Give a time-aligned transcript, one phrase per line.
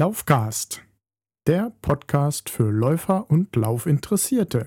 [0.00, 0.82] Laufcast,
[1.46, 4.66] der Podcast für Läufer und Laufinteressierte.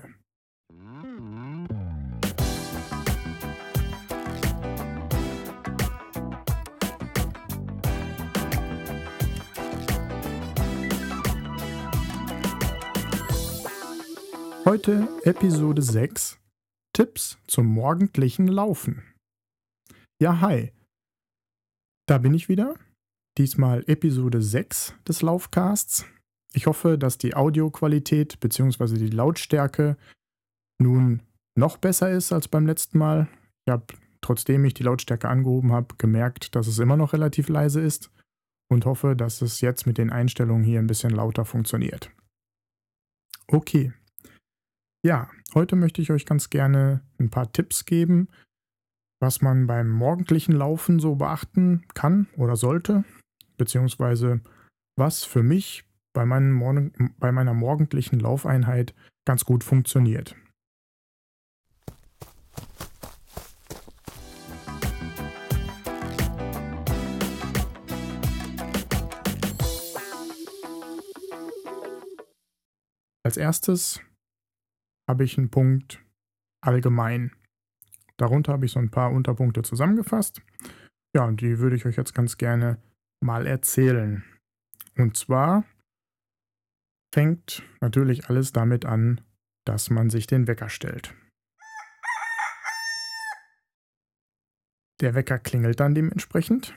[14.64, 16.38] Heute Episode 6
[16.92, 19.02] Tipps zum morgendlichen Laufen.
[20.22, 20.70] Ja, hi.
[22.06, 22.76] Da bin ich wieder
[23.38, 26.06] diesmal Episode 6 des Laufcasts.
[26.52, 28.98] Ich hoffe, dass die Audioqualität bzw.
[28.98, 29.96] die Lautstärke
[30.80, 31.22] nun
[31.56, 33.28] noch besser ist als beim letzten Mal.
[33.66, 33.86] Ich habe,
[34.20, 38.10] trotzdem ich die Lautstärke angehoben habe, gemerkt, dass es immer noch relativ leise ist
[38.70, 42.10] und hoffe, dass es jetzt mit den Einstellungen hier ein bisschen lauter funktioniert.
[43.48, 43.92] Okay.
[45.04, 48.28] Ja, heute möchte ich euch ganz gerne ein paar Tipps geben,
[49.20, 53.04] was man beim morgendlichen Laufen so beachten kann oder sollte,
[53.56, 54.40] beziehungsweise
[54.96, 58.94] was für mich bei, Morgen, bei meiner morgendlichen Laufeinheit
[59.26, 60.36] ganz gut funktioniert.
[73.24, 74.00] Als erstes
[75.08, 76.04] habe ich einen Punkt
[76.60, 77.32] allgemein.
[78.18, 80.42] Darunter habe ich so ein paar Unterpunkte zusammengefasst.
[81.16, 82.78] Ja, und die würde ich euch jetzt ganz gerne
[83.24, 84.22] mal erzählen.
[84.96, 85.64] Und zwar
[87.12, 89.20] fängt natürlich alles damit an,
[89.66, 91.14] dass man sich den Wecker stellt.
[95.00, 96.74] Der Wecker klingelt dann dementsprechend.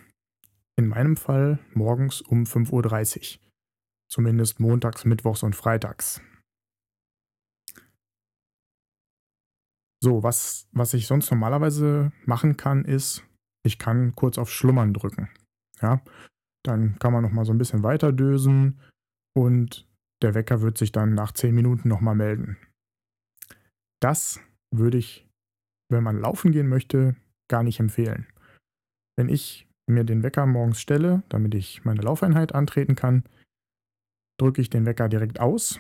[0.78, 3.44] In meinem Fall morgens um 5.30 Uhr.
[4.10, 6.22] Zumindest montags, mittwochs und freitags.
[10.02, 13.26] So, was, was ich sonst normalerweise machen kann, ist,
[13.66, 15.30] ich kann kurz auf Schlummern drücken.
[15.82, 16.02] Ja,
[16.64, 18.80] dann kann man noch mal so ein bisschen weiter dösen
[19.36, 19.88] und
[20.22, 22.58] der Wecker wird sich dann nach 10 Minuten noch mal melden.
[24.02, 24.40] Das
[24.74, 25.28] würde ich,
[25.90, 27.16] wenn man laufen gehen möchte,
[27.50, 28.28] gar nicht empfehlen.
[29.18, 33.24] Wenn ich mir den Wecker morgens stelle, damit ich meine Laufeinheit antreten kann,
[34.40, 35.80] drücke ich den Wecker direkt aus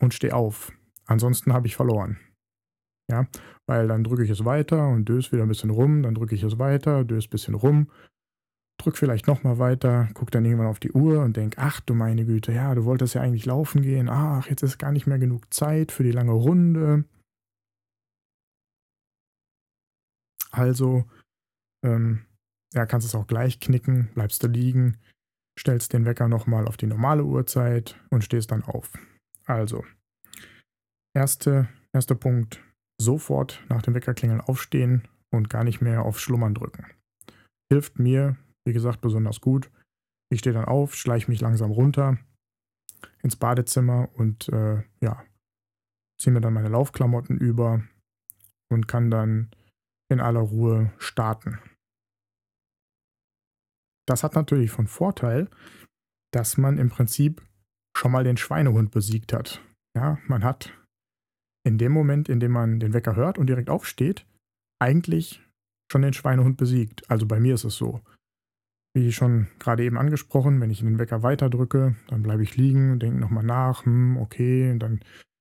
[0.00, 0.72] und stehe auf.
[1.06, 2.18] Ansonsten habe ich verloren.
[3.10, 3.28] Ja,
[3.66, 6.42] weil dann drücke ich es weiter und döse wieder ein bisschen rum, dann drücke ich
[6.42, 7.90] es weiter, döse ein bisschen rum
[8.84, 12.24] drück vielleicht nochmal weiter, guck dann irgendwann auf die Uhr und denk, ach du meine
[12.24, 15.52] Güte, ja, du wolltest ja eigentlich laufen gehen, ach, jetzt ist gar nicht mehr genug
[15.52, 17.04] Zeit für die lange Runde.
[20.50, 21.04] Also,
[21.84, 22.26] ähm,
[22.74, 24.98] ja, kannst es auch gleich knicken, bleibst du liegen,
[25.58, 28.92] stellst den Wecker nochmal auf die normale Uhrzeit und stehst dann auf.
[29.46, 29.84] Also,
[31.14, 32.62] erste, erster Punkt,
[33.00, 36.86] sofort nach dem Weckerklingeln aufstehen und gar nicht mehr auf Schlummern drücken.
[37.72, 38.36] Hilft mir
[38.66, 39.70] wie gesagt, besonders gut.
[40.30, 42.18] Ich stehe dann auf, schleiche mich langsam runter
[43.22, 45.24] ins Badezimmer und äh, ja,
[46.20, 47.82] ziehe mir dann meine Laufklamotten über
[48.70, 49.50] und kann dann
[50.10, 51.58] in aller Ruhe starten.
[54.06, 55.48] Das hat natürlich von Vorteil,
[56.32, 57.42] dass man im Prinzip
[57.96, 59.62] schon mal den Schweinehund besiegt hat.
[59.96, 60.72] Ja, man hat
[61.66, 64.26] in dem Moment, in dem man den Wecker hört und direkt aufsteht,
[64.82, 65.42] eigentlich
[65.90, 67.08] schon den Schweinehund besiegt.
[67.10, 68.02] Also bei mir ist es so.
[68.96, 72.92] Wie schon gerade eben angesprochen, wenn ich den Wecker weiter drücke, dann bleibe ich liegen
[72.92, 75.00] und denke nochmal nach, hm, okay, und dann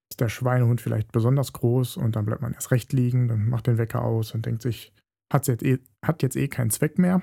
[0.09, 3.67] ist der Schweinehund vielleicht besonders groß und dann bleibt man erst recht liegen, dann macht
[3.67, 4.91] den Wecker aus und denkt sich,
[5.31, 7.21] hat jetzt eh, hat jetzt eh keinen Zweck mehr.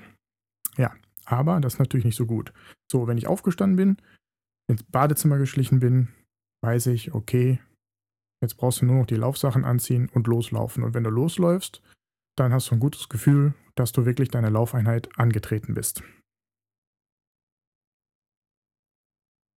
[0.77, 0.93] Ja,
[1.25, 2.53] aber das ist natürlich nicht so gut.
[2.91, 3.97] So, wenn ich aufgestanden bin,
[4.69, 6.09] ins Badezimmer geschlichen bin,
[6.63, 7.59] weiß ich, okay,
[8.41, 10.83] jetzt brauchst du nur noch die Laufsachen anziehen und loslaufen.
[10.83, 11.81] Und wenn du losläufst,
[12.37, 16.03] dann hast du ein gutes Gefühl, dass du wirklich deine Laufeinheit angetreten bist.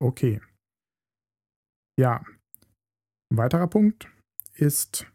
[0.04, 0.42] Okay.
[1.98, 2.22] Ja,
[3.32, 4.12] ein weiterer Punkt
[4.52, 5.10] ist,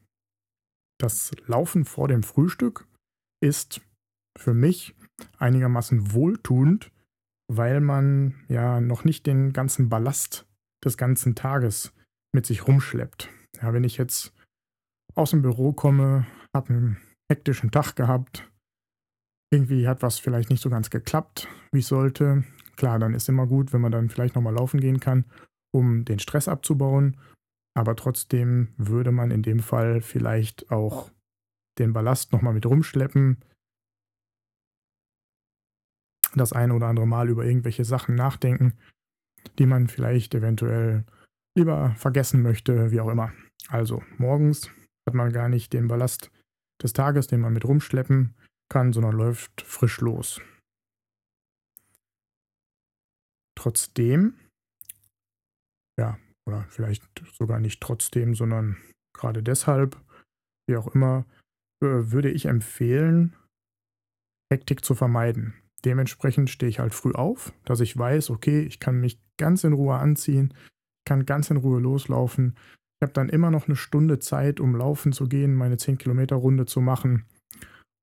[0.99, 2.87] das Laufen vor dem Frühstück
[3.39, 3.81] ist
[4.35, 4.95] für mich
[5.37, 6.91] einigermaßen wohltuend,
[7.47, 10.47] weil man ja noch nicht den ganzen Ballast
[10.83, 11.93] des ganzen Tages
[12.33, 13.29] mit sich rumschleppt.
[13.61, 14.33] Ja, wenn ich jetzt
[15.13, 16.25] aus dem Büro komme,
[16.55, 16.97] habe einen
[17.31, 18.49] hektischen Tag gehabt,
[19.53, 22.43] irgendwie hat was vielleicht nicht so ganz geklappt, wie es sollte,
[22.79, 25.25] Klar, dann ist immer gut, wenn man dann vielleicht nochmal laufen gehen kann,
[25.71, 27.17] um den Stress abzubauen.
[27.77, 31.11] Aber trotzdem würde man in dem Fall vielleicht auch
[31.77, 33.43] den Ballast nochmal mit rumschleppen.
[36.35, 38.77] Das eine oder andere Mal über irgendwelche Sachen nachdenken,
[39.57, 41.03] die man vielleicht eventuell
[41.57, 43.33] lieber vergessen möchte, wie auch immer.
[43.67, 44.71] Also morgens
[45.05, 46.31] hat man gar nicht den Ballast
[46.81, 48.35] des Tages, den man mit rumschleppen
[48.69, 50.39] kann, sondern läuft frisch los.
[53.59, 54.35] Trotzdem
[55.99, 56.17] ja,
[56.47, 57.03] oder vielleicht
[57.33, 58.77] sogar nicht trotzdem, sondern
[59.13, 59.97] gerade deshalb,
[60.67, 61.25] wie auch immer,
[61.83, 63.35] äh, würde ich empfehlen,
[64.51, 65.53] Hektik zu vermeiden.
[65.83, 69.73] Dementsprechend stehe ich halt früh auf, dass ich weiß, okay, ich kann mich ganz in
[69.73, 70.53] Ruhe anziehen,
[71.05, 72.55] kann ganz in Ruhe loslaufen.
[72.99, 76.37] Ich habe dann immer noch eine Stunde Zeit, um laufen zu gehen, meine 10 Kilometer
[76.37, 77.25] Runde zu machen.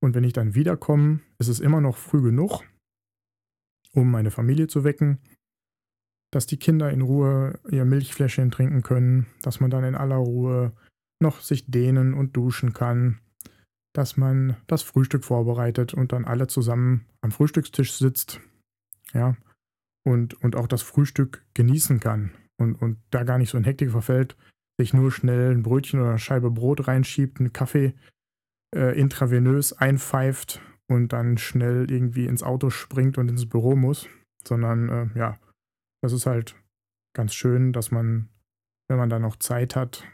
[0.02, 2.62] Und wenn ich dann wiederkomme, ist es immer noch früh genug,
[3.92, 5.18] um meine Familie zu wecken,
[6.30, 10.72] dass die Kinder in Ruhe ihr Milchfläschchen trinken können, dass man dann in aller Ruhe
[11.20, 13.20] noch sich dehnen und duschen kann,
[13.94, 18.40] dass man das Frühstück vorbereitet und dann alle zusammen am Frühstückstisch sitzt,
[19.14, 19.36] ja,
[20.04, 23.90] und, und auch das Frühstück genießen kann und, und da gar nicht so in Hektik
[23.90, 24.36] verfällt,
[24.78, 27.94] sich nur schnell ein Brötchen oder eine Scheibe Brot reinschiebt, einen Kaffee
[28.74, 34.08] äh, intravenös einpfeift und dann schnell irgendwie ins Auto springt und ins Büro muss,
[34.44, 35.38] sondern äh, ja,
[36.06, 36.54] das ist halt
[37.16, 38.28] ganz schön, dass man,
[38.88, 40.04] wenn man da noch Zeit hat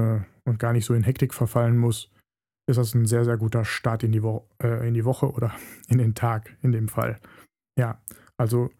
[0.00, 2.10] äh, und gar nicht so in Hektik verfallen muss,
[2.66, 5.54] ist das ein sehr, sehr guter Start in die, Wo äh, in die Woche oder
[5.88, 7.20] in den Tag in dem Fall.
[7.78, 8.00] Ja,
[8.38, 8.70] also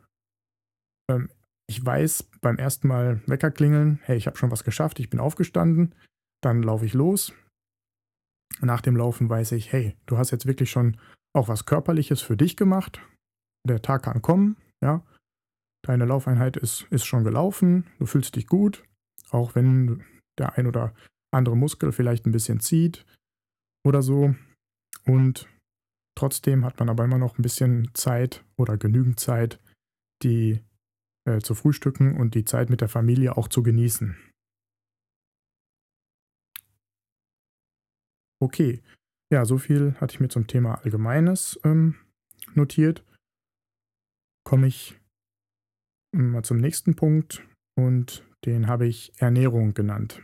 [1.10, 1.28] ähm,
[1.68, 5.20] ich weiß beim ersten Mal Wecker klingeln, hey, ich habe schon was geschafft, ich bin
[5.20, 5.94] aufgestanden,
[6.42, 7.34] dann laufe ich los.
[8.62, 10.96] Nach dem Laufen weiß ich, hey, du hast jetzt wirklich schon
[11.34, 13.02] auch was Körperliches für dich gemacht.
[13.68, 15.04] Der Tag kann kommen, ja.
[15.84, 18.84] Deine Laufeinheit ist, ist schon gelaufen, du fühlst dich gut,
[19.30, 20.04] auch wenn
[20.38, 20.94] der ein oder
[21.32, 23.04] andere Muskel vielleicht ein bisschen zieht,
[23.84, 24.34] oder so.
[25.04, 25.48] Und
[26.16, 29.58] trotzdem hat man aber immer noch ein bisschen Zeit oder genügend Zeit,
[30.22, 30.60] die
[31.24, 34.16] äh, zu frühstücken und die Zeit mit der Familie auch zu genießen.
[38.40, 38.82] Okay,
[39.32, 41.94] ja, so viel hatte ich mir zum Thema Allgemeines ähm,
[42.54, 43.04] notiert.
[44.44, 45.00] Komme ich
[46.12, 50.22] mal zum nächsten Punkt und den habe ich Ernährung genannt.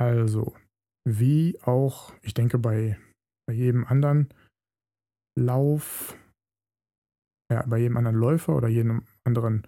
[0.00, 0.56] Also,
[1.06, 2.98] wie auch, ich denke, bei,
[3.46, 4.32] bei jedem anderen
[5.38, 6.16] Lauf,
[7.52, 9.66] ja, bei jedem anderen Läufer oder jedem anderen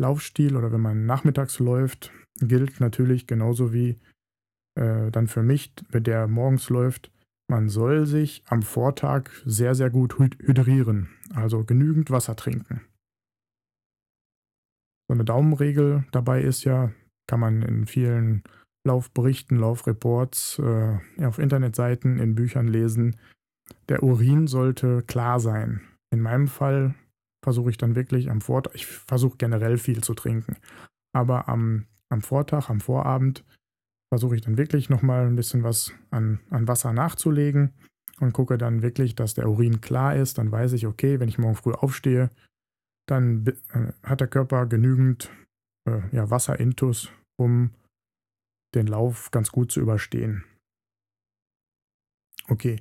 [0.00, 3.98] Laufstil oder wenn man nachmittags läuft, gilt natürlich genauso wie
[4.78, 7.10] äh, dann für mich, der morgens läuft,
[7.50, 12.80] man soll sich am Vortag sehr, sehr gut hydrieren, also genügend Wasser trinken.
[15.12, 16.90] So eine Daumenregel dabei ist ja,
[17.26, 18.42] kann man in vielen
[18.88, 23.16] Laufberichten, Laufreports, äh, auf Internetseiten, in Büchern lesen.
[23.90, 25.82] Der Urin sollte klar sein.
[26.10, 26.94] In meinem Fall
[27.44, 30.56] versuche ich dann wirklich am Vortag, ich versuche generell viel zu trinken,
[31.14, 33.44] aber am, am Vortag, am Vorabend
[34.10, 37.74] versuche ich dann wirklich nochmal ein bisschen was an, an Wasser nachzulegen
[38.18, 40.38] und gucke dann wirklich, dass der Urin klar ist.
[40.38, 42.30] Dann weiß ich, okay, wenn ich morgen früh aufstehe,
[43.12, 45.30] dann äh, hat der Körper genügend
[45.88, 47.70] äh, ja, Wasserintus, um
[48.74, 50.44] den Lauf ganz gut zu überstehen.
[52.48, 52.80] Okay,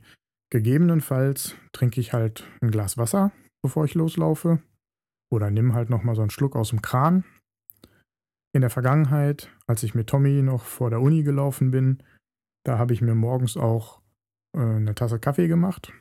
[0.49, 4.61] gegebenenfalls trinke ich halt ein Glas Wasser, bevor ich loslaufe.
[5.31, 7.23] Oder nimm halt nochmal so einen Schluck aus dem Kran.
[8.53, 12.03] In der Vergangenheit, als ich mit Tommy noch vor der Uni gelaufen bin,
[12.65, 14.01] da habe ich mir morgens auch
[14.55, 15.93] äh, eine Tasse Kaffee gemacht.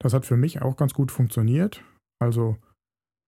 [0.00, 1.84] Das hat für mich auch ganz gut funktioniert.
[2.20, 2.56] Also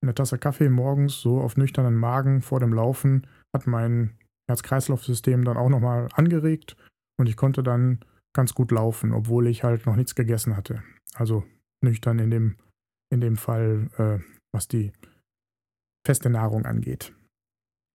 [0.05, 4.17] eine Tasse Kaffee morgens so auf nüchternen Magen vor dem Laufen hat mein
[4.49, 6.77] Herz-Kreislauf-System dann auch nochmal angeregt
[7.19, 8.01] und ich konnte dann
[8.35, 10.83] ganz gut laufen, obwohl ich halt noch nichts gegessen hatte.
[11.15, 11.45] Also
[11.83, 12.57] nüchtern in dem,
[13.11, 14.19] in dem Fall, äh,
[14.53, 14.93] was die
[16.07, 17.15] feste Nahrung angeht.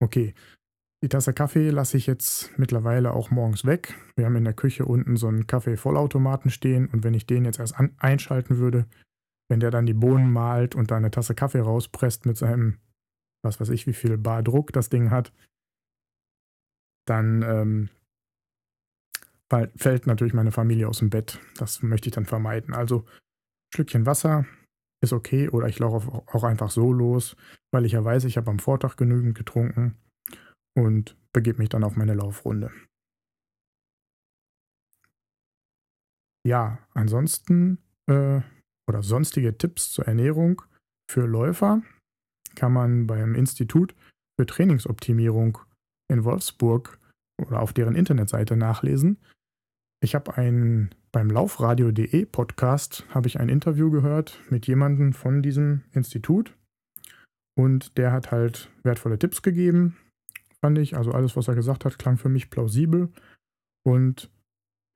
[0.01, 0.33] Okay,
[1.03, 3.95] die Tasse Kaffee lasse ich jetzt mittlerweile auch morgens weg.
[4.15, 7.59] Wir haben in der Küche unten so einen Kaffee-Vollautomaten stehen und wenn ich den jetzt
[7.59, 8.85] erst einschalten würde,
[9.49, 12.79] wenn der dann die Bohnen malt und da eine Tasse Kaffee rauspresst mit seinem,
[13.43, 15.33] was weiß ich, wie viel Bar Druck das Ding hat,
[17.05, 17.89] dann ähm,
[19.75, 21.39] fällt natürlich meine Familie aus dem Bett.
[21.57, 22.73] Das möchte ich dann vermeiden.
[22.73, 23.05] Also
[23.73, 24.45] Schlückchen Wasser
[25.01, 27.35] ist okay oder ich laufe auch einfach so los,
[27.71, 29.97] weil ich ja weiß, ich habe am Vortag genügend getrunken
[30.75, 32.71] und begebe mich dann auf meine Laufrunde.
[36.45, 38.41] Ja, ansonsten äh,
[38.89, 40.63] oder sonstige Tipps zur Ernährung
[41.09, 41.83] für Läufer
[42.55, 43.95] kann man beim Institut
[44.35, 45.59] für Trainingsoptimierung
[46.11, 46.99] in Wolfsburg
[47.39, 49.19] oder auf deren Internetseite nachlesen.
[50.03, 55.83] Ich habe ein beim Laufradio.de Podcast habe ich ein Interview gehört mit jemandem von diesem
[55.91, 56.55] Institut
[57.55, 59.97] und der hat halt wertvolle Tipps gegeben,
[60.61, 60.95] fand ich.
[60.95, 63.09] Also alles, was er gesagt hat, klang für mich plausibel
[63.83, 64.31] und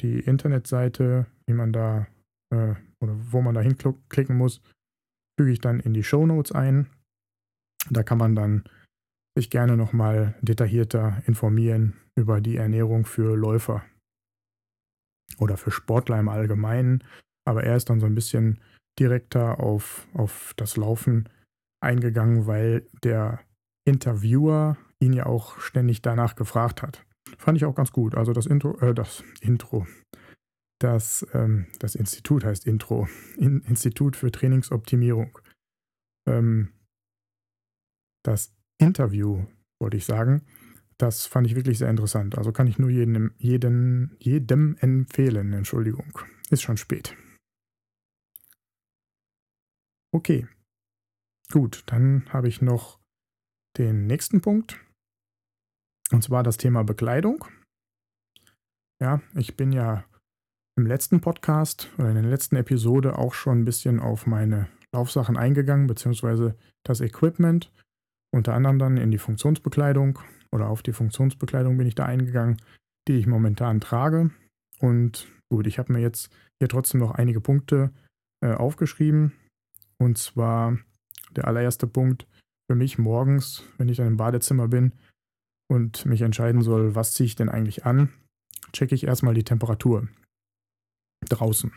[0.02, 2.08] die Internetseite, wie man da
[2.52, 4.62] äh, oder wo man da hinklicken muss,
[5.38, 6.90] füge ich dann in die Show Notes ein.
[7.90, 8.64] Da kann man dann
[9.38, 13.84] sich gerne nochmal detaillierter informieren über die Ernährung für Läufer
[15.40, 17.04] oder für Sportler im Allgemeinen.
[17.46, 18.60] Aber er ist dann so ein bisschen
[19.00, 21.28] direkter auf, auf das Laufen
[21.82, 23.40] eingegangen, weil der
[23.86, 27.06] Interviewer ihn ja auch ständig danach gefragt hat.
[27.38, 28.16] Fand ich auch ganz gut.
[28.16, 29.88] Also das Intro, äh, das Intro,
[30.84, 35.40] das, ähm, das Institut heißt Intro, In Institut für Trainingsoptimierung.
[36.28, 36.74] Ähm,
[38.24, 39.46] das Interview,
[39.80, 40.46] wollte ich sagen,
[40.98, 42.38] das fand ich wirklich sehr interessant.
[42.38, 45.54] Also kann ich nur jedem, jedem, jedem empfehlen.
[45.54, 47.16] Entschuldigung, ist schon spät.
[50.14, 50.48] Okay,
[51.52, 53.00] gut, dann habe ich noch
[53.78, 54.80] den nächsten Punkt.
[56.12, 57.46] Und zwar das Thema Bekleidung.
[59.02, 60.06] Ja, ich bin ja
[60.76, 65.38] im letzten Podcast oder in der letzten Episode auch schon ein bisschen auf meine Laufsachen
[65.38, 67.72] eingegangen, beziehungsweise das Equipment.
[68.32, 70.20] Unter anderem dann in die Funktionsbekleidung
[70.52, 72.58] oder auf die Funktionsbekleidung bin ich da eingegangen,
[73.08, 74.32] die ich momentan trage.
[74.80, 77.92] Und gut, ich habe mir jetzt hier trotzdem noch einige Punkte
[78.44, 79.34] äh, aufgeschrieben.
[80.00, 80.78] Und zwar
[81.36, 82.28] der allererste Punkt
[82.70, 84.94] für mich morgens, wenn ich dann im Badezimmer bin
[85.70, 88.10] und mich entscheiden soll, was ziehe ich denn eigentlich an,
[88.72, 90.08] checke ich erstmal die Temperatur
[91.30, 91.72] draußen.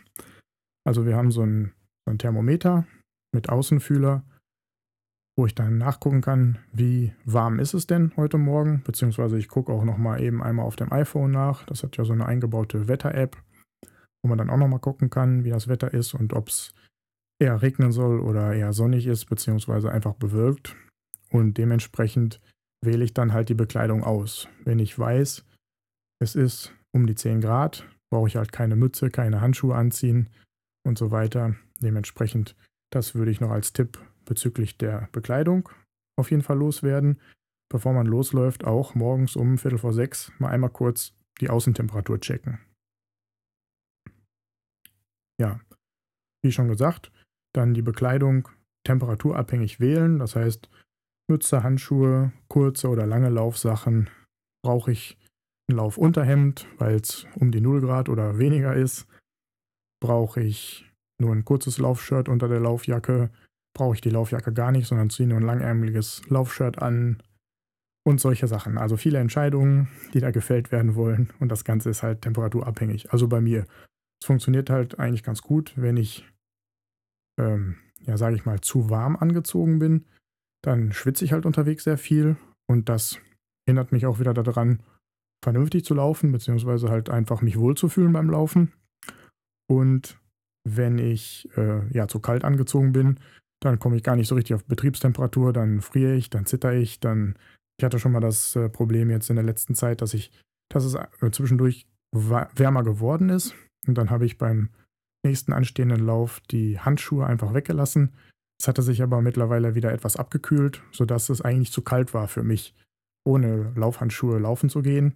[0.85, 1.73] Also wir haben so ein,
[2.05, 2.85] so ein Thermometer
[3.33, 4.23] mit Außenfühler,
[5.37, 9.71] wo ich dann nachgucken kann, wie warm ist es denn heute Morgen, beziehungsweise ich gucke
[9.71, 11.65] auch nochmal eben einmal auf dem iPhone nach.
[11.65, 13.37] Das hat ja so eine eingebaute Wetter-App,
[14.23, 16.73] wo man dann auch nochmal gucken kann, wie das Wetter ist und ob es
[17.39, 20.75] eher regnen soll oder eher sonnig ist, beziehungsweise einfach bewölkt.
[21.29, 22.41] Und dementsprechend
[22.83, 24.47] wähle ich dann halt die Bekleidung aus.
[24.63, 25.45] Wenn ich weiß,
[26.19, 30.29] es ist um die 10 Grad, brauche ich halt keine Mütze, keine Handschuhe anziehen
[30.85, 31.55] und so weiter.
[31.81, 32.55] Dementsprechend,
[32.91, 35.69] das würde ich noch als Tipp bezüglich der Bekleidung
[36.17, 37.19] auf jeden Fall loswerden.
[37.69, 42.59] Bevor man losläuft, auch morgens um Viertel vor sechs mal einmal kurz die Außentemperatur checken.
[45.39, 45.59] Ja,
[46.43, 47.11] wie schon gesagt,
[47.53, 48.47] dann die Bekleidung
[48.85, 50.17] temperaturabhängig wählen.
[50.17, 50.69] Das heißt,
[51.29, 54.09] Mütze, Handschuhe, kurze oder lange Laufsachen
[54.63, 55.17] brauche ich
[55.73, 59.07] Laufunterhemd, weil es um die 0 Grad oder weniger ist.
[59.99, 63.29] Brauche ich nur ein kurzes Laufshirt unter der Laufjacke.
[63.75, 67.21] Brauche ich die Laufjacke gar nicht, sondern ziehe nur ein langärmeliges Laufshirt an.
[68.05, 68.77] Und solche Sachen.
[68.77, 71.33] Also viele Entscheidungen, die da gefällt werden wollen.
[71.41, 73.11] Und das Ganze ist halt temperaturabhängig.
[73.11, 73.65] Also bei mir.
[74.21, 76.25] Es funktioniert halt eigentlich ganz gut, wenn ich,
[77.37, 80.05] ähm, ja, sage ich mal, zu warm angezogen bin.
[80.63, 82.37] Dann schwitze ich halt unterwegs sehr viel.
[82.65, 83.19] Und das
[83.67, 84.81] hindert mich auch wieder daran,
[85.43, 88.73] vernünftig zu laufen, beziehungsweise halt einfach mich wohlzufühlen beim Laufen.
[89.69, 90.19] Und
[90.63, 93.19] wenn ich äh, ja zu kalt angezogen bin,
[93.61, 96.99] dann komme ich gar nicht so richtig auf Betriebstemperatur, dann friere ich, dann zitter ich,
[96.99, 97.35] dann.
[97.79, 100.31] Ich hatte schon mal das äh, Problem jetzt in der letzten Zeit, dass ich,
[100.67, 103.53] dass es äh, zwischendurch wärmer geworden ist.
[103.85, 104.69] Und dann habe ich beim
[105.23, 108.13] nächsten anstehenden Lauf die Handschuhe einfach weggelassen.
[108.59, 112.43] Es hatte sich aber mittlerweile wieder etwas abgekühlt, sodass es eigentlich zu kalt war für
[112.43, 112.73] mich,
[113.23, 115.15] ohne Laufhandschuhe laufen zu gehen.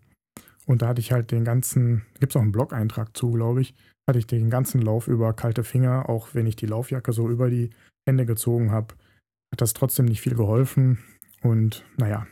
[0.65, 3.73] Und da hatte ich halt den ganzen, gibt es auch einen Blog-Eintrag zu, glaube ich,
[4.07, 7.49] hatte ich den ganzen Lauf über kalte Finger, auch wenn ich die Laufjacke so über
[7.49, 7.71] die
[8.07, 8.95] Hände gezogen habe,
[9.51, 10.99] hat das trotzdem nicht viel geholfen.
[11.41, 12.27] Und naja,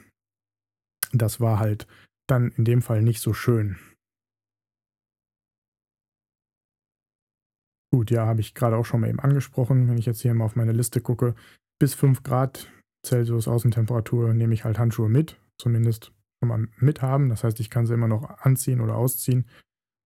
[1.12, 1.88] das war halt
[2.28, 3.78] dann in dem Fall nicht so schön.
[7.92, 9.88] Gut, ja, habe ich gerade auch schon mal eben angesprochen.
[9.88, 11.34] Wenn ich jetzt hier mal auf meine Liste gucke,
[11.80, 12.72] bis 5 Grad
[13.06, 17.30] Celsius Außentemperatur nehme ich halt Handschuhe mit, zumindest schon mal mithaben.
[17.30, 19.46] Das heißt, ich kann sie immer noch anziehen oder ausziehen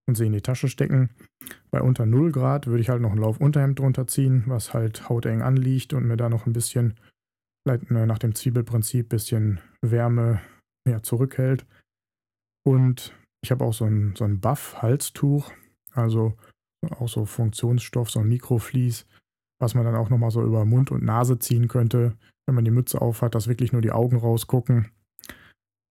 [0.07, 1.09] und sie in die Tasche stecken.
[1.71, 5.41] Bei unter 0 Grad würde ich halt noch ein Laufunterhemd drunter ziehen, was halt hauteng
[5.41, 6.95] anliegt und mir da noch ein bisschen,
[7.65, 10.41] vielleicht nach dem Zwiebelprinzip, bisschen Wärme
[10.87, 11.65] ja, zurückhält.
[12.65, 13.13] Und
[13.43, 15.51] ich habe auch so ein, so ein Buff-Halstuch,
[15.91, 16.33] also
[16.99, 19.05] auch so Funktionsstoff, so ein Mikroflies,
[19.59, 22.71] was man dann auch nochmal so über Mund und Nase ziehen könnte, wenn man die
[22.71, 24.89] Mütze aufhat, dass wirklich nur die Augen rausgucken.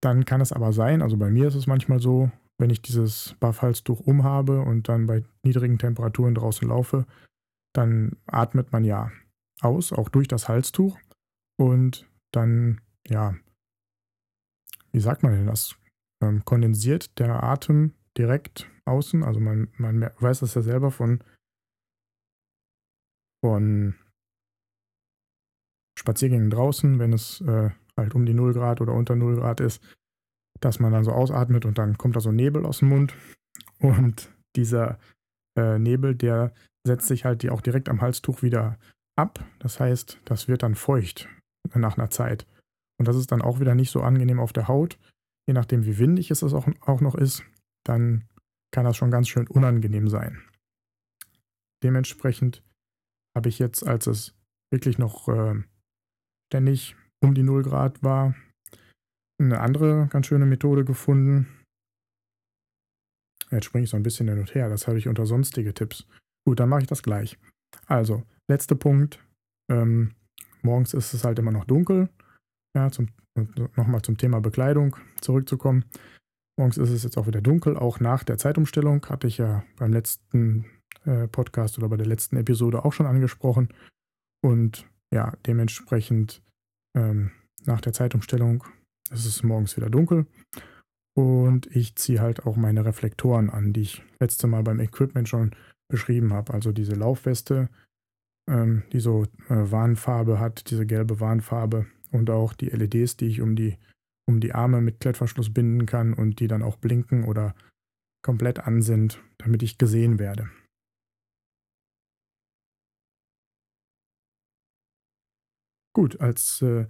[0.02, 3.34] Dann kann es aber sein, also bei mir ist es manchmal so, wenn ich dieses
[3.40, 7.06] Buff-Halstuch umhabe und dann bei niedrigen Temperaturen draußen laufe,
[7.74, 9.10] dann atmet man ja
[9.60, 10.98] aus, auch durch das Halstuch.
[11.58, 13.36] Und dann, ja,
[14.90, 15.76] wie sagt man denn das?
[16.22, 19.22] Ähm, kondensiert der Atem direkt außen.
[19.22, 21.22] Also man, man weiß das ja selber von,
[23.44, 23.94] von
[25.98, 29.82] Spaziergängen draußen, wenn es äh, halt um die 0 Grad oder unter 0 Grad ist,
[30.60, 33.14] dass man dann so ausatmet und dann kommt da so Nebel aus dem Mund.
[33.78, 34.98] Und dieser
[35.56, 36.52] äh, Nebel, der
[36.86, 38.78] setzt sich halt die auch direkt am Halstuch wieder
[39.16, 39.44] ab.
[39.58, 41.28] Das heißt, das wird dann feucht
[41.74, 42.46] nach einer Zeit.
[42.98, 44.98] Und das ist dann auch wieder nicht so angenehm auf der Haut.
[45.48, 47.44] Je nachdem, wie windig es auch, auch noch ist,
[47.84, 48.24] dann
[48.72, 50.40] kann das schon ganz schön unangenehm sein.
[51.82, 52.62] Dementsprechend
[53.36, 54.34] habe ich jetzt, als es
[54.70, 55.62] wirklich noch äh,
[56.50, 58.34] ständig um die 0 Grad war,
[59.38, 61.46] eine andere ganz schöne Methode gefunden.
[63.50, 66.06] Jetzt springe ich so ein bisschen hin und her, das habe ich unter sonstige Tipps.
[66.46, 67.38] Gut, dann mache ich das gleich.
[67.86, 69.20] Also, letzter Punkt.
[69.70, 70.14] Ähm,
[70.62, 72.08] morgens ist es halt immer noch dunkel.
[72.74, 72.90] Ja,
[73.76, 75.84] nochmal zum Thema Bekleidung zurückzukommen.
[76.58, 79.04] Morgens ist es jetzt auch wieder dunkel, auch nach der Zeitumstellung.
[79.06, 80.66] Hatte ich ja beim letzten
[81.04, 83.68] äh, Podcast oder bei der letzten Episode auch schon angesprochen.
[84.42, 86.42] Und ja, dementsprechend
[86.94, 87.30] ähm,
[87.64, 88.64] nach der Zeitumstellung
[89.10, 90.26] ist es morgens wieder dunkel.
[91.14, 95.50] Und ich ziehe halt auch meine Reflektoren an, die ich letzte Mal beim Equipment schon
[95.88, 96.54] beschrieben habe.
[96.54, 97.68] Also diese Laufweste,
[98.48, 103.40] ähm, die so äh, Warnfarbe hat, diese gelbe Warnfarbe und auch die LEDs, die ich
[103.42, 103.76] um die,
[104.26, 107.54] um die Arme mit Klettverschluss binden kann und die dann auch blinken oder
[108.22, 110.48] komplett an sind, damit ich gesehen werde.
[115.94, 116.86] Gut, als äh,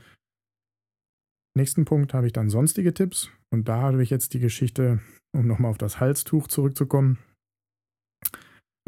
[1.56, 5.00] nächsten Punkt habe ich dann sonstige Tipps und da habe ich jetzt die Geschichte,
[5.34, 7.18] um nochmal auf das Halstuch zurückzukommen.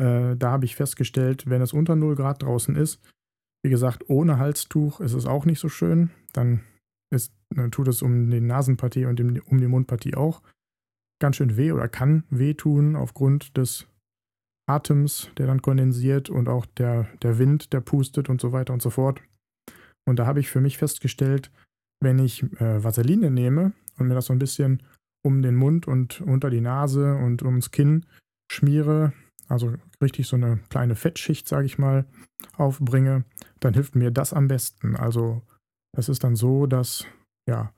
[0.01, 3.01] Äh, da habe ich festgestellt, wenn es unter 0 Grad draußen ist,
[3.65, 6.11] wie gesagt, ohne Halstuch ist es auch nicht so schön.
[6.33, 6.61] Dann
[7.11, 10.43] ist, äh, tut es um die Nasenpartie und um die Mundpartie auch
[11.21, 13.87] ganz schön weh oder kann wehtun aufgrund des
[14.69, 18.83] Atems, der dann kondensiert und auch der, der Wind, der pustet und so weiter und
[18.83, 19.23] so fort.
[20.07, 21.51] Und da habe ich für mich festgestellt,
[22.01, 24.83] wenn ich äh, Vaseline nehme und mir das so ein bisschen
[25.25, 28.05] um den Mund und unter die Nase und ums Kinn
[28.51, 29.13] schmiere,
[29.49, 32.07] also richtig so eine kleine Fettschicht, sage ich mal,
[32.57, 33.25] aufbringe,
[33.61, 34.97] dann hilft mir das am besten.
[34.97, 35.43] Also
[35.97, 37.07] es ist dann so, dass,
[37.49, 37.73] ja,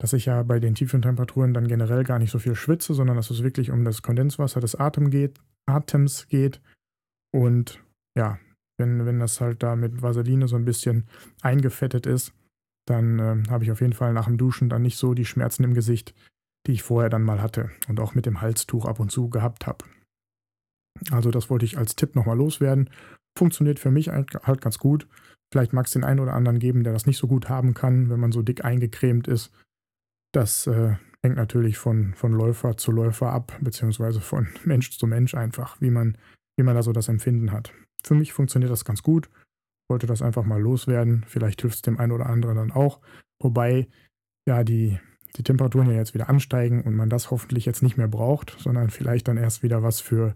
[0.00, 3.16] dass ich ja bei den tiefen Temperaturen dann generell gar nicht so viel schwitze, sondern
[3.16, 6.60] dass es wirklich um das Kondenswasser des Atem geht, Atems geht.
[7.32, 7.82] Und
[8.16, 8.38] ja,
[8.78, 11.06] wenn, wenn das halt da mit Vaseline so ein bisschen
[11.40, 12.32] eingefettet ist,
[12.86, 15.64] dann äh, habe ich auf jeden Fall nach dem Duschen dann nicht so die Schmerzen
[15.64, 16.14] im Gesicht,
[16.66, 19.66] die ich vorher dann mal hatte und auch mit dem Halstuch ab und zu gehabt
[19.66, 19.84] habe.
[21.10, 22.90] Also das wollte ich als Tipp nochmal loswerden.
[23.36, 25.08] Funktioniert für mich halt ganz gut.
[25.52, 28.10] Vielleicht mag es den einen oder anderen geben, der das nicht so gut haben kann,
[28.10, 29.52] wenn man so dick eingecremt ist.
[30.32, 35.34] Das äh, hängt natürlich von, von Läufer zu Läufer ab, beziehungsweise von Mensch zu Mensch
[35.34, 36.16] einfach, wie man,
[36.56, 37.72] wie man da so das Empfinden hat.
[38.04, 39.30] Für mich funktioniert das ganz gut.
[39.88, 41.24] Wollte das einfach mal loswerden.
[41.28, 43.00] Vielleicht hilft es dem einen oder anderen dann auch.
[43.40, 43.88] Wobei
[44.46, 44.98] ja die,
[45.36, 48.90] die Temperaturen ja jetzt wieder ansteigen und man das hoffentlich jetzt nicht mehr braucht, sondern
[48.90, 50.34] vielleicht dann erst wieder was für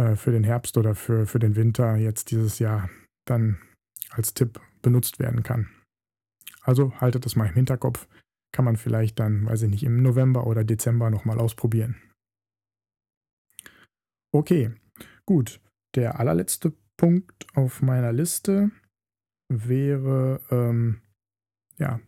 [0.00, 2.88] äh, für den Herbst oder für, für den Winter jetzt dieses Jahr
[3.26, 3.58] dann
[4.10, 5.68] als Tipp benutzt werden kann.
[6.62, 8.08] Also haltet das mal im Hinterkopf.
[8.52, 11.96] Kann man vielleicht dann, weiß ich nicht, im November oder Dezember nochmal ausprobieren.
[14.32, 14.72] Okay,
[15.26, 15.60] gut.
[15.94, 18.70] Der allerletzte Punkt auf meiner Liste
[19.48, 21.00] wäre ähm,
[21.78, 22.00] ja,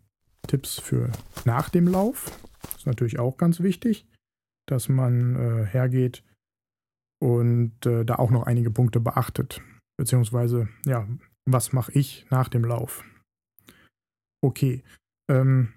[0.46, 1.10] Tipps für
[1.44, 2.38] nach dem Lauf.
[2.76, 4.06] Ist natürlich auch ganz wichtig,
[4.66, 6.22] dass man äh, hergeht
[7.20, 9.62] und äh, da auch noch einige Punkte beachtet.
[9.96, 11.08] Beziehungsweise, ja,
[11.44, 13.04] was mache ich nach dem Lauf?
[14.42, 14.82] Okay,
[15.28, 15.72] ähm,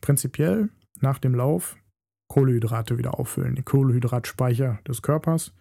[0.00, 0.70] prinzipiell
[1.00, 1.76] nach dem Lauf
[2.28, 5.52] Kohlenhydrate wieder auffüllen, die Kohlenhydratspeicher des Körpers.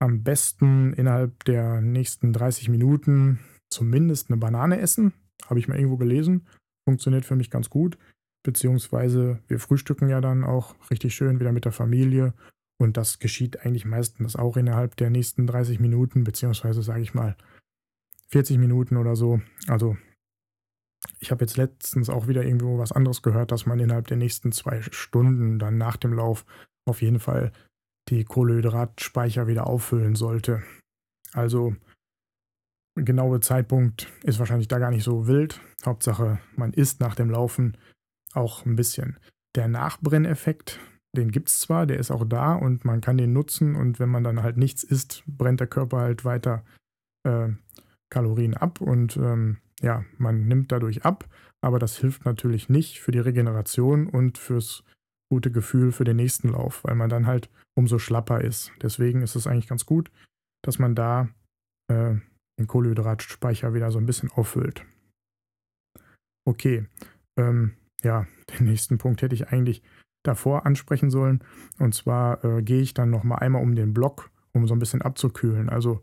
[0.00, 3.38] Am besten innerhalb der nächsten 30 Minuten
[3.70, 5.12] zumindest eine Banane essen.
[5.46, 6.46] Habe ich mal irgendwo gelesen.
[6.88, 7.98] Funktioniert für mich ganz gut.
[8.42, 12.32] Beziehungsweise wir frühstücken ja dann auch richtig schön wieder mit der Familie
[12.80, 17.36] und das geschieht eigentlich meistens auch innerhalb der nächsten 30 Minuten, beziehungsweise sage ich mal
[18.28, 19.42] 40 Minuten oder so.
[19.66, 19.98] Also
[21.18, 24.50] ich habe jetzt letztens auch wieder irgendwo was anderes gehört, dass man innerhalb der nächsten
[24.52, 26.46] zwei Stunden dann nach dem Lauf
[26.86, 27.52] auf jeden Fall
[28.10, 30.62] die Kohlenhydratspeicher wieder auffüllen sollte.
[31.32, 31.74] Also
[32.96, 35.60] genaue Zeitpunkt ist wahrscheinlich da gar nicht so wild.
[35.84, 37.76] Hauptsache, man isst nach dem Laufen
[38.34, 39.18] auch ein bisschen.
[39.54, 40.80] Der Nachbrenneffekt
[41.16, 44.08] den gibt es zwar, der ist auch da und man kann den nutzen und wenn
[44.08, 46.64] man dann halt nichts isst, brennt der Körper halt weiter
[47.24, 47.48] äh,
[48.10, 51.28] Kalorien ab und ähm, ja, man nimmt dadurch ab,
[51.60, 54.84] aber das hilft natürlich nicht für die Regeneration und fürs
[55.30, 58.72] gute Gefühl für den nächsten Lauf, weil man dann halt umso schlapper ist.
[58.82, 60.10] Deswegen ist es eigentlich ganz gut,
[60.62, 61.28] dass man da
[61.88, 62.16] äh,
[62.58, 64.84] den Kohlenhydratspeicher wieder so ein bisschen auffüllt.
[66.46, 66.86] Okay,
[67.38, 68.26] ähm, ja,
[68.58, 69.82] den nächsten Punkt hätte ich eigentlich
[70.24, 71.42] davor ansprechen sollen.
[71.78, 75.00] Und zwar äh, gehe ich dann nochmal einmal um den Block, um so ein bisschen
[75.00, 75.70] abzukühlen.
[75.70, 76.00] Also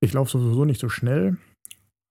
[0.00, 1.36] ich laufe sowieso nicht so schnell,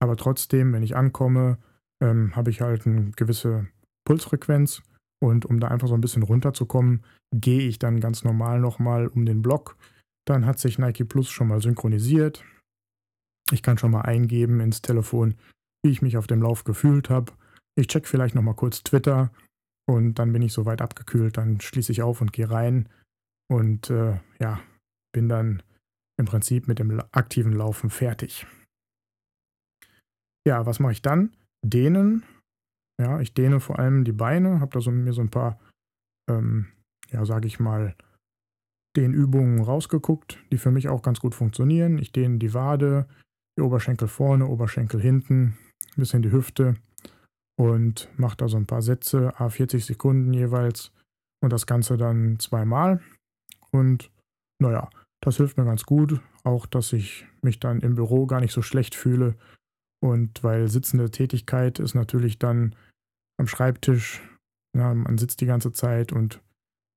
[0.00, 1.58] aber trotzdem, wenn ich ankomme,
[2.02, 3.68] ähm, habe ich halt eine gewisse
[4.04, 4.82] Pulsfrequenz
[5.22, 9.24] und um da einfach so ein bisschen runterzukommen, gehe ich dann ganz normal nochmal um
[9.24, 9.76] den Block.
[10.26, 12.44] Dann hat sich Nike Plus schon mal synchronisiert.
[13.52, 15.36] Ich kann schon mal eingeben ins Telefon,
[15.84, 17.32] wie ich mich auf dem Lauf gefühlt habe.
[17.76, 19.30] Ich check vielleicht nochmal kurz Twitter
[19.86, 21.36] und dann bin ich so weit abgekühlt.
[21.36, 22.88] Dann schließe ich auf und gehe rein
[23.48, 24.60] und äh, ja,
[25.12, 25.62] bin dann
[26.18, 28.44] im Prinzip mit dem aktiven Laufen fertig.
[30.44, 31.36] Ja, was mache ich dann?
[31.64, 32.24] Dehnen.
[33.00, 35.58] Ja, ich dehne vor allem die Beine, habe da so, mir so ein paar,
[36.30, 36.66] ähm,
[37.10, 37.94] ja, sage ich mal,
[38.96, 41.98] Dehnübungen rausgeguckt, die für mich auch ganz gut funktionieren.
[41.98, 43.06] Ich dehne die Wade,
[43.56, 45.56] die Oberschenkel vorne, Oberschenkel hinten,
[45.96, 46.76] ein bisschen die Hüfte
[47.58, 50.92] und mache da so ein paar Sätze, a 40 Sekunden jeweils
[51.42, 53.00] und das Ganze dann zweimal.
[53.70, 54.10] Und
[54.60, 58.52] naja, das hilft mir ganz gut, auch dass ich mich dann im Büro gar nicht
[58.52, 59.36] so schlecht fühle.
[60.02, 62.74] Und weil sitzende Tätigkeit ist natürlich dann
[63.38, 64.20] am Schreibtisch,
[64.76, 66.42] ja, man sitzt die ganze Zeit und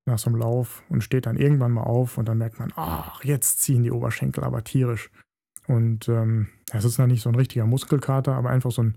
[0.07, 3.23] nach so einem Lauf und steht dann irgendwann mal auf und dann merkt man, ach,
[3.23, 5.11] jetzt ziehen die Oberschenkel aber tierisch.
[5.67, 8.95] Und ähm, es ist dann nicht so ein richtiger Muskelkater, aber einfach so ein,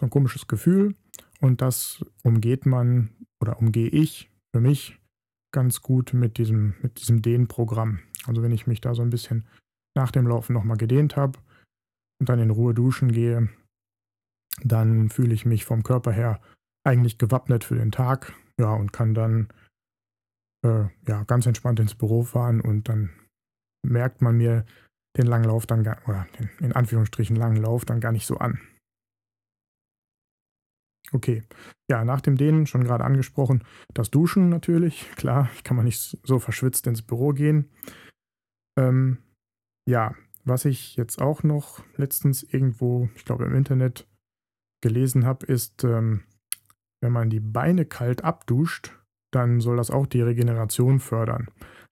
[0.00, 0.96] so ein komisches Gefühl.
[1.40, 4.98] Und das umgeht man oder umgehe ich für mich
[5.52, 8.00] ganz gut mit diesem, mit diesem Dehnprogramm.
[8.26, 9.46] Also wenn ich mich da so ein bisschen
[9.96, 11.38] nach dem Laufen nochmal gedehnt habe
[12.24, 13.50] und dann in Ruhe duschen gehe,
[14.62, 16.40] dann fühle ich mich vom Körper her
[16.82, 18.32] eigentlich gewappnet für den Tag.
[18.58, 19.48] Ja, und kann dann
[20.64, 23.10] äh, ja, ganz entspannt ins Büro fahren und dann
[23.86, 24.64] merkt man mir
[25.18, 28.38] den langen Lauf dann gar, oder den in Anführungsstrichen langen Lauf dann gar nicht so
[28.38, 28.58] an.
[31.12, 31.42] Okay.
[31.90, 35.10] Ja, nach dem Dehnen schon gerade angesprochen, das Duschen natürlich.
[35.16, 37.70] Klar, kann man nicht so verschwitzt ins Büro gehen.
[38.78, 39.18] Ähm,
[39.86, 44.06] ja, was ich jetzt auch noch letztens irgendwo, ich glaube im Internet
[44.82, 46.24] gelesen habe, ist, ähm,
[47.02, 48.98] wenn man die Beine kalt abduscht,
[49.32, 51.48] dann soll das auch die Regeneration fördern.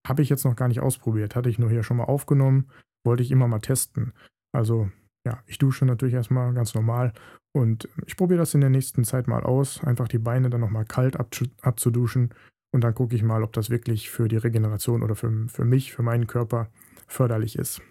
[0.06, 2.68] Habe ich jetzt noch gar nicht ausprobiert, hatte ich nur hier schon mal aufgenommen,
[3.04, 4.12] wollte ich immer mal testen.
[4.52, 4.90] Also
[5.26, 7.12] ja, ich dusche natürlich erstmal ganz normal
[7.52, 10.84] und ich probiere das in der nächsten Zeit mal aus, einfach die Beine dann nochmal
[10.84, 12.34] kalt abzuduschen
[12.72, 15.92] und dann gucke ich mal, ob das wirklich für die Regeneration oder für, für mich,
[15.92, 16.68] für meinen Körper
[17.06, 17.82] förderlich ist.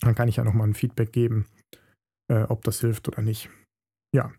[0.00, 1.46] Dann kann ich ja nochmal ein Feedback geben,
[2.30, 3.50] äh, ob das hilft oder nicht.
[4.14, 4.32] Ja,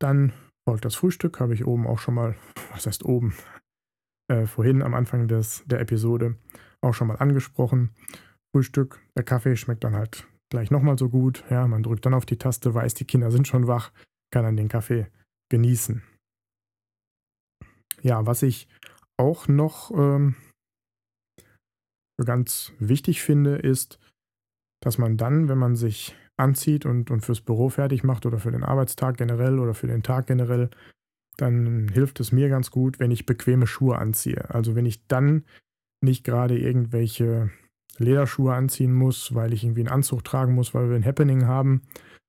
[0.00, 0.32] dann
[0.68, 2.36] folgt das Frühstück, habe ich oben auch schon mal,
[2.72, 3.34] was heißt oben,
[4.30, 6.36] äh, vorhin am Anfang des, der Episode
[6.80, 7.90] auch schon mal angesprochen.
[8.54, 11.44] Frühstück, der Kaffee schmeckt dann halt gleich nochmal so gut.
[11.50, 13.92] Ja, man drückt dann auf die Taste, weiß, die Kinder sind schon wach,
[14.32, 15.08] kann dann den Kaffee
[15.50, 16.02] genießen.
[18.02, 18.68] Ja, was ich
[19.16, 20.36] auch noch ähm,
[22.24, 23.98] ganz wichtig finde, ist,
[24.80, 28.52] dass man dann, wenn man sich anzieht und, und fürs Büro fertig macht oder für
[28.52, 30.70] den Arbeitstag generell oder für den Tag generell,
[31.36, 34.50] dann hilft es mir ganz gut, wenn ich bequeme Schuhe anziehe.
[34.50, 35.44] Also wenn ich dann
[36.00, 37.50] nicht gerade irgendwelche
[37.98, 41.82] Lederschuhe anziehen muss, weil ich irgendwie einen Anzug tragen muss, weil wir ein Happening haben,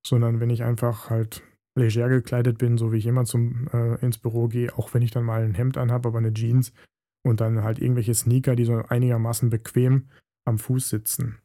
[0.06, 1.44] sondern wenn ich einfach halt
[1.76, 5.12] leger gekleidet bin, so wie ich immer zum, äh, ins Büro gehe, auch wenn ich
[5.12, 6.74] dann mal ein Hemd anhabe, aber eine Jeans
[7.24, 10.10] und dann halt irgendwelche Sneaker, die so einigermaßen bequem
[10.46, 11.38] am Fuß sitzen.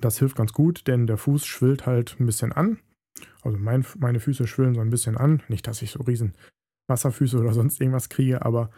[0.00, 2.78] Das hilft ganz gut, denn der Fuß schwillt halt ein bisschen an.
[3.42, 5.42] Also mein, meine Füße schwillen so ein bisschen an.
[5.48, 6.34] Nicht, dass ich so riesen
[6.88, 8.70] Wasserfüße oder sonst irgendwas kriege, aber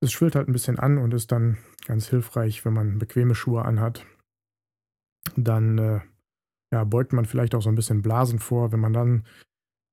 [0.00, 3.64] es schwillt halt ein bisschen an und ist dann ganz hilfreich, wenn man bequeme Schuhe
[3.64, 4.04] anhat.
[5.36, 6.00] Dann äh,
[6.72, 8.72] ja, beugt man vielleicht auch so ein bisschen Blasen vor.
[8.72, 9.24] Wenn man dann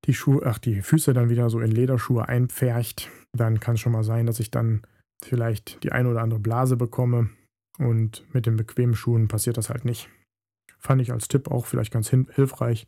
[0.05, 3.91] die Schuhe, ach, die Füße dann wieder so in Lederschuhe einpfercht, dann kann es schon
[3.91, 4.81] mal sein, dass ich dann
[5.23, 7.29] vielleicht die eine oder andere Blase bekomme.
[7.77, 10.09] Und mit den bequemen Schuhen passiert das halt nicht.
[10.79, 12.87] Fand ich als Tipp auch vielleicht ganz hilfreich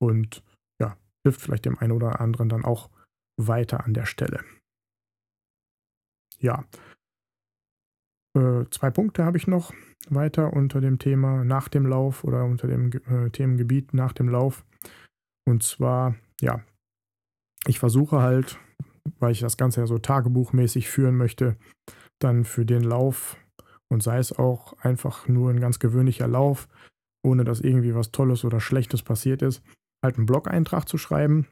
[0.00, 0.42] und
[0.80, 2.90] ja, hilft vielleicht dem einen oder anderen dann auch
[3.36, 4.44] weiter an der Stelle
[6.40, 6.64] ja.
[8.36, 9.72] Äh, zwei Punkte habe ich noch
[10.08, 14.64] weiter unter dem Thema nach dem Lauf oder unter dem äh, Themengebiet nach dem Lauf.
[15.46, 16.64] Und zwar, ja,
[17.66, 18.58] ich versuche halt,
[19.18, 21.56] weil ich das Ganze ja so tagebuchmäßig führen möchte,
[22.18, 23.36] dann für den Lauf
[23.88, 26.68] und sei es auch einfach nur ein ganz gewöhnlicher Lauf,
[27.22, 29.62] ohne dass irgendwie was Tolles oder Schlechtes passiert ist,
[30.04, 31.46] halt einen Blog-Eintrag zu schreiben,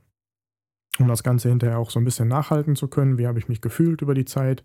[0.98, 3.18] um das Ganze hinterher auch so ein bisschen nachhalten zu können.
[3.18, 4.64] Wie habe ich mich gefühlt über die Zeit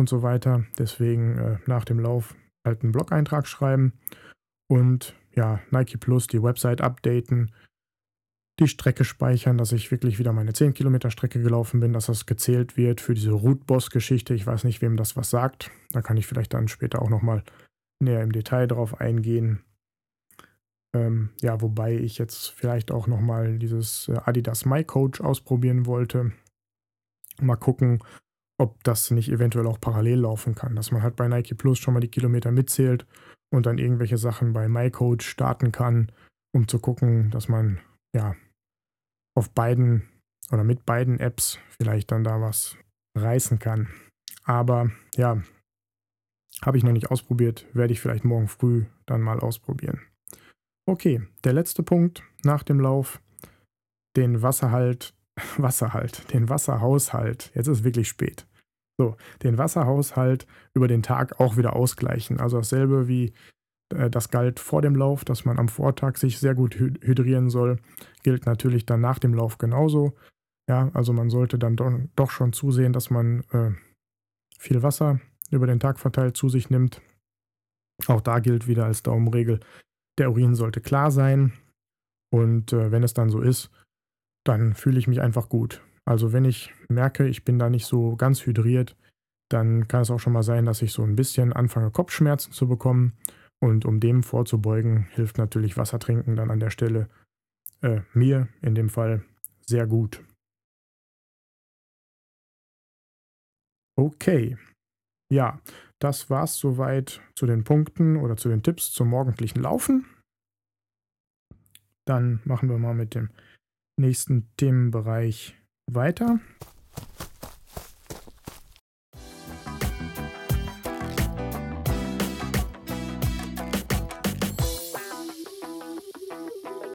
[0.00, 0.64] und so weiter.
[0.78, 2.34] Deswegen äh, nach dem Lauf
[2.66, 3.92] halt einen Blog-Eintrag schreiben
[4.68, 7.52] und ja, Nike Plus die Website updaten,
[8.58, 12.26] die Strecke speichern, dass ich wirklich wieder meine 10 Kilometer Strecke gelaufen bin, dass das
[12.26, 14.34] gezählt wird für diese Root Boss Geschichte.
[14.34, 15.70] Ich weiß nicht, wem das was sagt.
[15.92, 17.42] Da kann ich vielleicht dann später auch nochmal
[18.00, 19.60] näher im Detail drauf eingehen.
[20.94, 26.32] Ähm, ja, wobei ich jetzt vielleicht auch nochmal dieses äh, Adidas My Coach ausprobieren wollte.
[27.40, 28.02] Mal gucken,
[28.58, 31.94] ob das nicht eventuell auch parallel laufen kann, dass man halt bei Nike Plus schon
[31.94, 33.06] mal die Kilometer mitzählt
[33.50, 36.12] und dann irgendwelche Sachen bei MyCoach starten kann,
[36.52, 37.80] um zu gucken, dass man
[38.14, 38.34] ja
[39.34, 40.08] auf beiden
[40.50, 42.76] oder mit beiden Apps vielleicht dann da was
[43.16, 43.88] reißen kann.
[44.44, 45.40] Aber ja,
[46.62, 50.00] habe ich noch nicht ausprobiert, werde ich vielleicht morgen früh dann mal ausprobieren.
[50.90, 53.22] Okay, der letzte Punkt nach dem Lauf,
[54.16, 55.14] den Wasserhalt,
[55.56, 57.52] Wasserhalt, den Wasserhaushalt.
[57.54, 58.48] Jetzt ist es wirklich spät.
[58.98, 62.40] So, den Wasserhaushalt über den Tag auch wieder ausgleichen.
[62.40, 63.32] Also dasselbe wie
[63.94, 67.78] äh, das galt vor dem Lauf, dass man am Vortag sich sehr gut hydrieren soll,
[68.24, 70.16] gilt natürlich dann nach dem Lauf genauso.
[70.68, 73.70] Ja, also man sollte dann doch schon zusehen, dass man äh,
[74.58, 75.20] viel Wasser
[75.52, 77.00] über den Tag verteilt zu sich nimmt.
[78.08, 79.60] Auch da gilt wieder als Daumenregel,
[80.20, 81.52] der Urin sollte klar sein.
[82.32, 83.70] Und äh, wenn es dann so ist,
[84.44, 85.82] dann fühle ich mich einfach gut.
[86.04, 88.96] Also wenn ich merke, ich bin da nicht so ganz hydriert,
[89.50, 92.68] dann kann es auch schon mal sein, dass ich so ein bisschen anfange, Kopfschmerzen zu
[92.68, 93.14] bekommen.
[93.62, 97.08] Und um dem vorzubeugen, hilft natürlich Wasser trinken dann an der Stelle
[97.82, 99.24] äh, mir in dem Fall
[99.66, 100.22] sehr gut.
[103.98, 104.56] Okay,
[105.30, 105.60] ja,
[106.00, 110.06] das war's soweit zu den Punkten oder zu den Tipps zum morgendlichen Laufen.
[112.06, 113.28] Dann machen wir mal mit dem
[113.98, 116.40] nächsten Themenbereich weiter.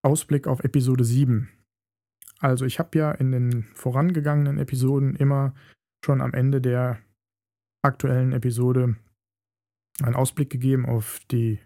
[0.01, 1.49] Ausblick auf Episode 7.
[2.39, 5.53] Also ich habe ja in den vorangegangenen Episoden immer
[6.03, 6.99] schon am Ende der
[7.85, 8.95] aktuellen Episode
[10.01, 11.59] einen Ausblick gegeben auf die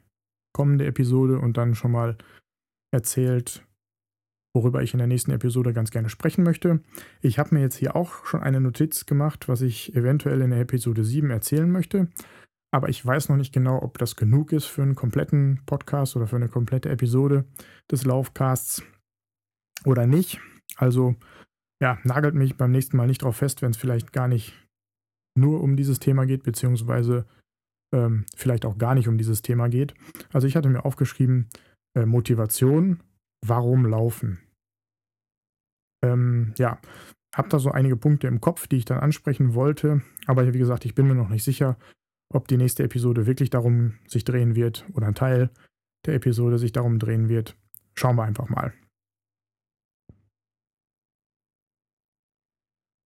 [0.53, 2.17] kommende Episode und dann schon mal
[2.91, 3.65] erzählt,
[4.53, 6.81] worüber ich in der nächsten Episode ganz gerne sprechen möchte.
[7.21, 10.61] Ich habe mir jetzt hier auch schon eine Notiz gemacht, was ich eventuell in der
[10.61, 12.09] Episode 7 erzählen möchte.
[12.71, 16.27] Aber ich weiß noch nicht genau, ob das genug ist für einen kompletten Podcast oder
[16.27, 17.45] für eine komplette Episode
[17.91, 18.83] des Laufcasts
[19.85, 20.39] oder nicht.
[20.75, 21.15] Also
[21.81, 24.53] ja, nagelt mich beim nächsten Mal nicht drauf fest, wenn es vielleicht gar nicht
[25.37, 27.25] nur um dieses Thema geht, beziehungsweise
[27.93, 29.93] ähm, vielleicht auch gar nicht um dieses Thema geht.
[30.31, 31.49] Also ich hatte mir aufgeschrieben,
[31.95, 33.01] äh, Motivation
[33.45, 34.39] Warum laufen?
[36.03, 36.79] Ähm, ja,
[37.35, 40.01] habe da so einige Punkte im Kopf, die ich dann ansprechen wollte.
[40.27, 41.77] Aber wie gesagt, ich bin mir noch nicht sicher,
[42.33, 45.49] ob die nächste Episode wirklich darum sich drehen wird oder ein Teil
[46.05, 47.57] der Episode sich darum drehen wird.
[47.95, 48.73] Schauen wir einfach mal.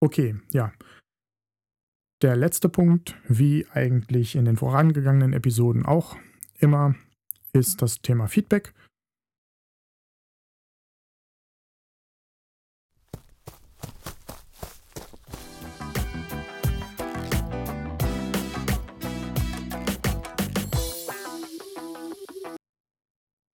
[0.01, 0.73] Okay, ja.
[2.23, 6.15] Der letzte Punkt, wie eigentlich in den vorangegangenen Episoden auch
[6.57, 6.95] immer,
[7.51, 8.73] ist das Thema Feedback.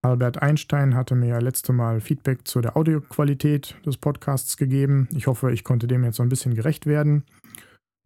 [0.04, 5.10] Albert Einstein hatte mir ja letzte Mal Feedback zu der Audioqualität des Podcasts gegeben.
[5.16, 7.24] Ich hoffe, ich konnte dem jetzt so ein bisschen gerecht werden.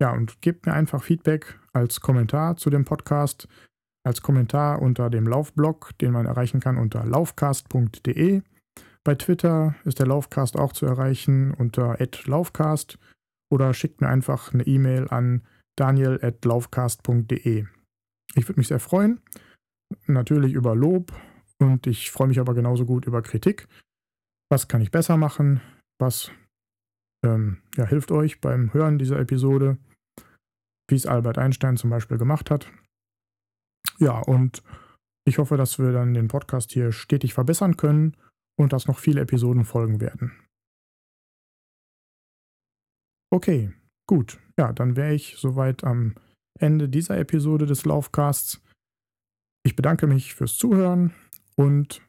[0.01, 3.47] Ja, und gebt mir einfach Feedback als Kommentar zu dem Podcast,
[4.05, 8.41] als Kommentar unter dem Laufblog, den man erreichen kann unter laufcast.de.
[9.03, 12.97] Bei Twitter ist der Laufcast auch zu erreichen unter @laufcast
[13.51, 15.43] oder schickt mir einfach eine E-Mail an
[15.77, 17.65] daniel@laufcast.de.
[18.35, 19.19] Ich würde mich sehr freuen,
[20.07, 21.11] natürlich über Lob
[21.59, 23.67] und ich freue mich aber genauso gut über Kritik.
[24.49, 25.61] Was kann ich besser machen?
[25.99, 26.31] Was
[27.23, 29.77] ähm, ja, hilft euch beim Hören dieser Episode?
[30.89, 32.69] Wie es Albert Einstein zum Beispiel gemacht hat.
[33.99, 34.63] Ja, und
[35.25, 38.17] ich hoffe, dass wir dann den Podcast hier stetig verbessern können
[38.59, 40.33] und dass noch viele Episoden folgen werden.
[43.31, 43.73] Okay,
[44.07, 44.39] gut.
[44.59, 46.15] Ja, dann wäre ich soweit am
[46.59, 48.61] Ende dieser Episode des Laufcasts.
[49.65, 51.13] Ich bedanke mich fürs Zuhören
[51.55, 52.01] und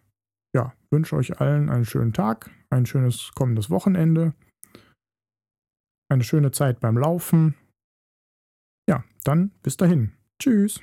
[0.54, 4.34] ja, wünsche euch allen einen schönen Tag, ein schönes kommendes Wochenende,
[6.08, 7.54] eine schöne Zeit beim Laufen.
[8.88, 10.12] Ja, dann bis dahin.
[10.38, 10.80] Tschüss.